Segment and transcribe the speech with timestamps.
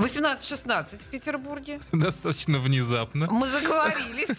[0.00, 1.80] 18-16 в Петербурге.
[1.92, 3.28] Достаточно внезапно.
[3.30, 4.28] Мы заговорились.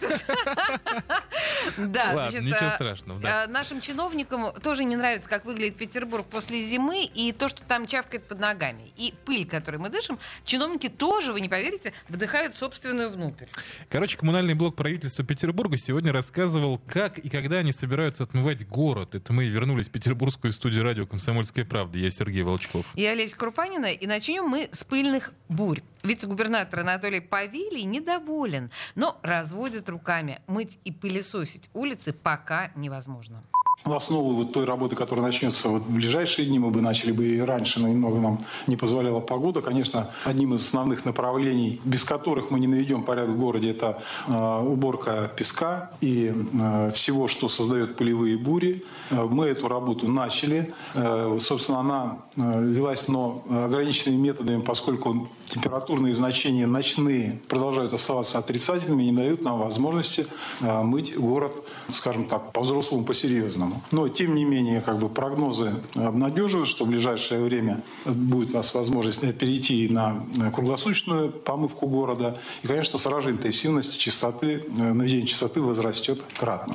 [1.76, 7.04] Да, ничего а, страшного, а, Нашим чиновникам тоже не нравится, как выглядит Петербург после зимы,
[7.04, 8.92] и то, что там чавкает под ногами.
[8.96, 13.46] И пыль, которой мы дышим, чиновники тоже, вы не поверите, вдыхают собственную внутрь.
[13.88, 19.14] Короче, коммунальный блок правительства Петербурга сегодня рассказывал, как и когда они собираются отмывать город.
[19.14, 21.98] Это мы вернулись в петербургскую студию радио «Комсомольская правда».
[21.98, 22.86] Я Сергей Волчков.
[22.94, 25.80] Я Олеся Крупанина, и начнем мы с пыльных бурь.
[26.02, 30.40] Вице-губернатор Анатолий Павелий недоволен, но разводит руками.
[30.48, 33.42] Мыть и пылесосить улицы пока невозможно.
[33.84, 37.26] В основу вот той работы, которая начнется вот в ближайшие дни, мы бы начали бы
[37.26, 39.60] и раньше, но немного нам не позволяла погода.
[39.60, 44.32] Конечно, одним из основных направлений, без которых мы не наведем порядок в городе, это э,
[44.32, 48.84] уборка песка и э, всего, что создает пылевые бури.
[49.10, 50.72] Э, мы эту работу начали.
[50.94, 59.02] Э, собственно, она э, велась, но ограниченными методами, поскольку температурные значения ночные продолжают оставаться отрицательными
[59.02, 60.26] и не дают нам возможности
[60.60, 61.52] э, мыть город,
[61.88, 63.82] скажем так, по-взрослому, по-серьезному.
[63.90, 68.72] Но, тем не менее, как бы прогнозы обнадеживают, что в ближайшее время будет у нас
[68.74, 72.38] возможность перейти на круглосуточную помывку города.
[72.62, 76.74] И, конечно, сразу же интенсивность чистоты, наведение чистоты возрастет кратно.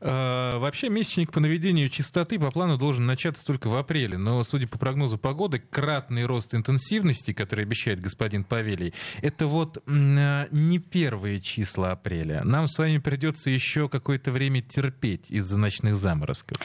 [0.00, 4.18] Э, Вообще, месячник по наведению чистоты по плану должен начаться только в апреле.
[4.18, 10.46] Но, судя по прогнозу погоды, кратный рост интенсивности, который обещает господин Павелий, это вот э,
[10.50, 12.42] не первые числа апреля.
[12.44, 16.58] Нам с вами придется еще какое-то время терпеть из-за ночных заморозков.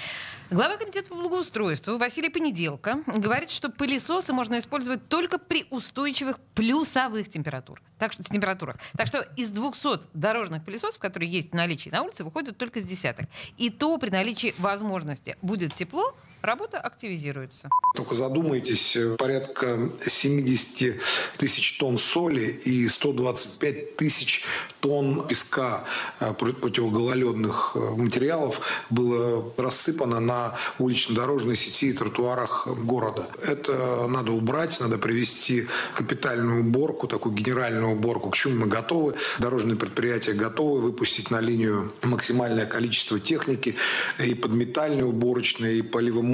[0.53, 7.27] Глава комитета по благоустройству Василий Понеделко говорит, что пылесосы можно использовать только при устойчивых плюсовых
[7.27, 7.83] температурах.
[7.97, 8.77] Так что, температурах.
[8.95, 12.83] Так что из 200 дорожных пылесосов, которые есть в наличии на улице, выходят только с
[12.83, 13.29] десяток.
[13.57, 17.69] И то при наличии возможности будет тепло, работа активизируется.
[17.95, 21.01] Только задумайтесь, порядка 70
[21.37, 24.43] тысяч тонн соли и 125 тысяч
[24.79, 25.85] тонн песка
[26.19, 28.59] э, противогололедных э, материалов
[28.89, 33.27] было рассыпано на улично-дорожной сети и тротуарах города.
[33.41, 39.15] Это надо убрать, надо привести капитальную уборку, такую генеральную уборку, к чему мы готовы.
[39.39, 43.75] Дорожные предприятия готовы выпустить на линию максимальное количество техники
[44.19, 45.81] и подметальной уборочной, и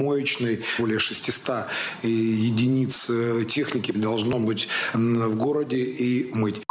[0.00, 1.66] поливомоечной, более 600
[2.02, 6.62] единиц э, техники должно быть в городе и мыть.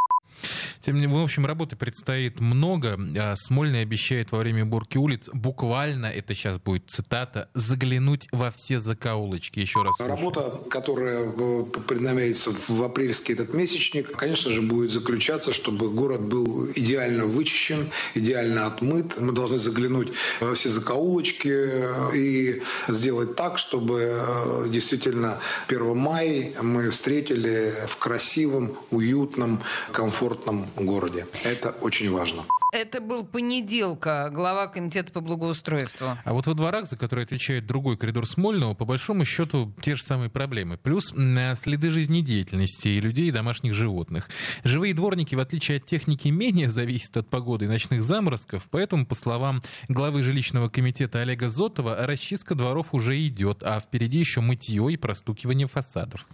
[0.82, 2.98] Тем не менее, в общем, работы предстоит много.
[3.18, 8.80] А Смольный обещает во время уборки улиц буквально, это сейчас будет цитата, заглянуть во все
[8.80, 9.60] закоулочки.
[9.60, 9.96] Еще раз.
[9.98, 10.18] слушаю.
[10.18, 16.70] Работа, которая э, преднамеряется в апрельский этот месячник, конечно же, будет заключаться, чтобы город был
[16.76, 19.20] идеально вычищен, идеально отмыт.
[19.20, 26.54] Мы должны заглянуть во все закоулочки э, и сделать так, чтобы э, действительно 1 мая
[26.62, 29.62] мы встретили в красивом, уютном,
[29.92, 31.26] комфортном городе.
[31.44, 32.46] Это очень важно.
[32.72, 36.18] Это был понеделка, глава комитета по благоустройству.
[36.24, 40.04] А вот во дворах, за которые отвечает другой коридор Смольного, по большому счету те же
[40.04, 40.78] самые проблемы.
[40.78, 44.30] Плюс м, следы жизнедеятельности и людей, и домашних животных.
[44.64, 49.16] Живые дворники, в отличие от техники, менее зависят от погоды и ночных заморозков, поэтому, по
[49.16, 54.98] словам главы жилищного комитета Олега Зотова, расчистка дворов уже идет, а впереди еще мытье и
[54.98, 56.28] простукивание фасадов.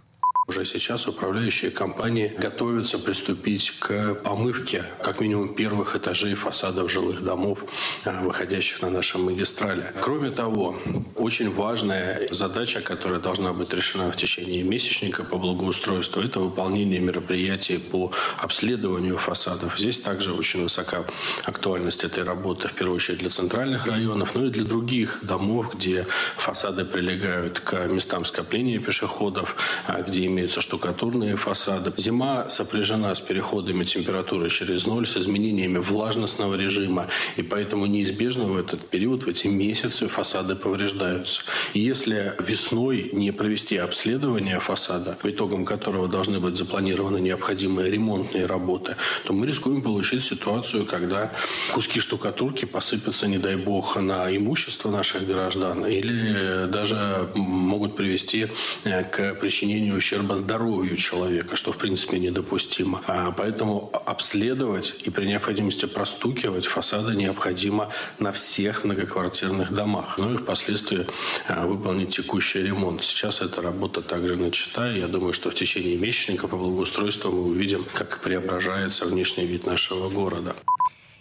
[0.48, 7.64] Уже сейчас управляющие компании готовятся приступить к помывке как минимум первых этажей фасадов жилых домов,
[8.04, 9.92] а, выходящих на наши магистрали.
[10.00, 10.76] Кроме того,
[11.16, 17.78] очень важная задача, которая должна быть решена в течение месячника по благоустройству, это выполнение мероприятий
[17.78, 19.76] по обследованию фасадов.
[19.76, 21.06] Здесь также очень высока
[21.42, 26.06] актуальность этой работы, в первую очередь для центральных районов, но и для других домов, где
[26.36, 29.56] фасады прилегают к местам скопления пешеходов,
[29.88, 31.92] а, где имеются штукатурные фасады.
[31.96, 37.06] Зима сопряжена с переходами температуры через ноль, с изменениями влажностного режима,
[37.36, 41.42] и поэтому неизбежно в этот период, в эти месяцы фасады повреждаются.
[41.72, 48.44] И если весной не провести обследование фасада, по итогам которого должны быть запланированы необходимые ремонтные
[48.44, 51.32] работы, то мы рискуем получить ситуацию, когда
[51.72, 58.48] куски штукатурки посыпятся, не дай бог, на имущество наших граждан или даже могут привести
[58.84, 63.02] э, к причинению ущерба здоровью человека, что в принципе недопустимо.
[63.06, 70.18] А Поэтому обследовать и при необходимости простукивать фасады необходимо на всех многоквартирных домах.
[70.18, 71.06] Ну и впоследствии
[71.48, 73.04] а, выполнить текущий ремонт.
[73.04, 74.90] Сейчас эта работа также начата.
[74.90, 80.08] Я думаю, что в течение месячника по благоустройству мы увидим, как преображается внешний вид нашего
[80.08, 80.56] города.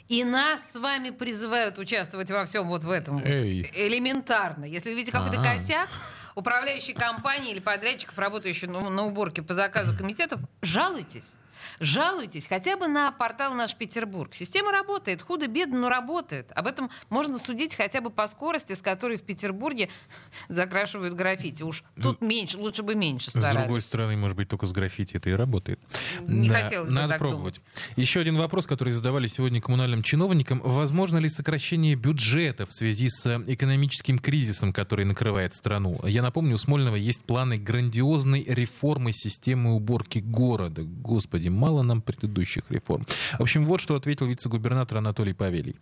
[0.07, 3.17] И нас с вами призывают участвовать во всем вот в этом.
[3.17, 3.27] Вот.
[3.27, 4.65] Элементарно.
[4.65, 5.89] Если вы видите какой-то косяк,
[6.35, 11.35] управляющей компании или подрядчиков, работающих на уборке по заказу комитетов, жалуйтесь.
[11.79, 14.33] Жалуйтесь хотя бы на портал «Наш Петербург».
[14.33, 16.51] Система работает, худо-бедно, но работает.
[16.55, 19.89] Об этом можно судить хотя бы по скорости, с которой в Петербурге
[20.49, 21.63] закрашивают граффити.
[21.63, 23.59] Уж тут ну, меньше, лучше бы меньше старались.
[23.59, 25.79] С другой стороны, может быть, только с граффити это и работает.
[26.21, 27.61] Не да, хотелось бы Надо так пробовать.
[27.61, 27.97] Думать.
[27.97, 30.61] Еще один вопрос, который задавали сегодня коммунальным чиновникам.
[30.63, 35.99] Возможно ли сокращение бюджета в связи с экономическим кризисом, который накрывает страну?
[36.05, 40.83] Я напомню, у Смольного есть планы грандиозной реформы системы уборки города.
[40.83, 43.05] Господи, мало нам предыдущих реформ.
[43.39, 45.75] В общем, вот что ответил вице-губернатор Анатолий Павелий.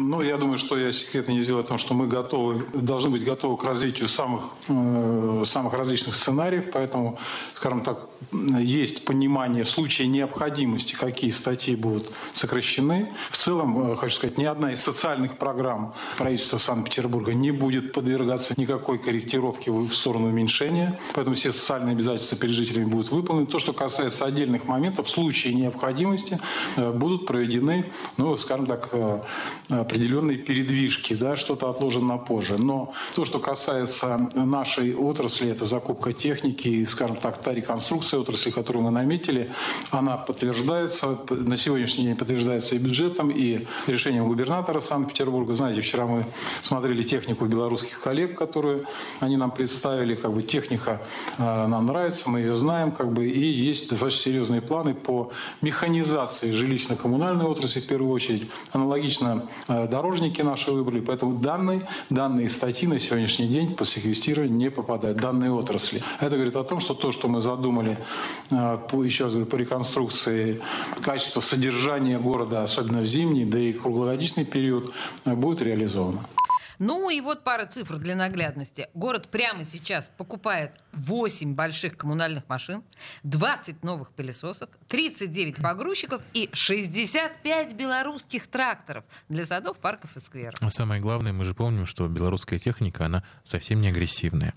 [0.00, 3.24] Ну, я думаю, что я секретно не сделаю о том, что мы готовы, должны быть
[3.24, 7.18] готовы к развитию самых, э, самых различных сценариев, поэтому,
[7.54, 13.12] скажем так, есть понимание в случае необходимости, какие статьи будут сокращены.
[13.30, 18.54] В целом, э, хочу сказать, ни одна из социальных программ правительства Санкт-Петербурга не будет подвергаться
[18.56, 23.46] никакой корректировке в сторону уменьшения, поэтому все социальные обязательства перед жителями будут выполнены.
[23.46, 26.38] То, что касается отдельных моментов, в случае необходимости
[26.76, 27.86] э, будут проведены,
[28.16, 28.90] ну, скажем так,
[29.88, 32.58] определенные передвижки, да, что-то отложено на позже.
[32.58, 38.84] Но то, что касается нашей отрасли, это закупка техники скажем так, та реконструкция отрасли, которую
[38.84, 39.50] мы наметили,
[39.90, 45.54] она подтверждается, на сегодняшний день подтверждается и бюджетом, и решением губернатора Санкт-Петербурга.
[45.54, 46.24] Знаете, вчера мы
[46.62, 48.84] смотрели технику белорусских коллег, которую
[49.20, 50.14] они нам представили.
[50.14, 51.00] Как бы техника
[51.38, 55.30] э, нам нравится, мы ее знаем, как бы, и есть достаточно серьезные планы по
[55.62, 58.50] механизации жилищно-коммунальной отрасли в первую очередь.
[58.72, 64.70] Аналогично э, дорожники наши выбрали, поэтому данные, данные статьи на сегодняшний день по секвестированию не
[64.70, 66.02] попадают, данные отрасли.
[66.20, 67.98] Это говорит о том, что то, что мы задумали,
[68.50, 70.60] э, еще раз говорю, по реконструкции
[71.02, 74.92] качества содержания города, особенно в зимний, да и круглогодичный период,
[75.24, 76.24] э, будет реализовано.
[76.78, 78.88] Ну и вот пара цифр для наглядности.
[78.94, 82.82] Город прямо сейчас покупает 8 больших коммунальных машин,
[83.24, 90.54] 20 новых пылесосов, 39 погрузчиков и 65 белорусских тракторов для садов, парков и скверов.
[90.60, 94.54] А самое главное, мы же помним, что белорусская техника, она совсем не агрессивная.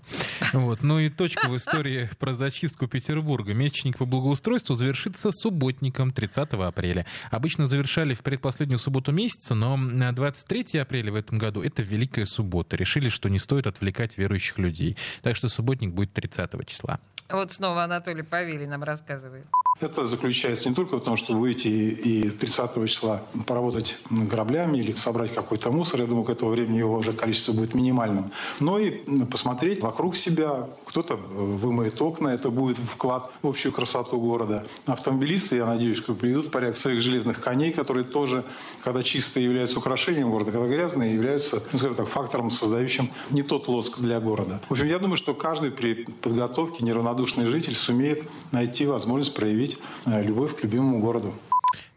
[0.52, 0.82] Вот.
[0.82, 3.54] Ну и точка в истории про зачистку Петербурга.
[3.54, 7.06] Месячник по благоустройству завершится субботником 30 апреля.
[7.30, 9.78] Обычно завершали в предпоследнюю субботу месяца, но
[10.12, 12.76] 23 апреля в этом году это великий Великая суббота.
[12.76, 14.98] Решили, что не стоит отвлекать верующих людей.
[15.22, 17.00] Так что субботник будет 30 числа.
[17.30, 19.46] Вот снова Анатолий Павелий нам рассказывает.
[19.80, 25.34] Это заключается не только в том, чтобы выйти и 30 числа поработать граблями или собрать
[25.34, 26.00] какой-то мусор.
[26.00, 28.30] Я думаю, к этому времени его уже количество будет минимальным.
[28.60, 28.90] Но и
[29.24, 30.68] посмотреть вокруг себя.
[30.86, 32.28] Кто-то вымоет окна.
[32.28, 34.64] Это будет вклад в общую красоту города.
[34.86, 38.44] Автомобилисты, я надеюсь, что приведут в порядок своих железных коней, которые тоже,
[38.84, 43.66] когда чистые, являются украшением города, когда грязные, являются, ну, скажем так, фактором, создающим не тот
[43.68, 44.60] лоск для города.
[44.68, 48.22] В общем, я думаю, что каждый при подготовке неравнодушный житель сумеет
[48.52, 51.34] найти возможность проявить проявить э, любовь к любимому городу.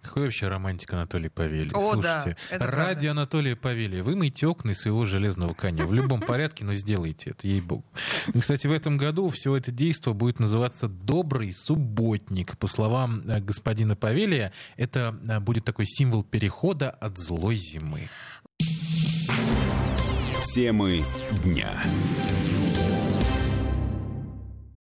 [0.01, 1.71] Какой вообще романтик Анатолий Павелий.
[1.73, 3.11] О, Слушайте, да, ради правда.
[3.11, 5.85] Анатолия Павелия вымойте окна из своего железного коня.
[5.85, 7.83] В любом порядке, но сделайте это, ей-богу.
[8.39, 12.57] Кстати, в этом году все это действо будет называться «Добрый субботник».
[12.57, 18.07] По словам э, господина Павелия, это э, будет такой символ перехода от злой зимы.
[20.53, 21.03] Темы
[21.43, 21.71] дня.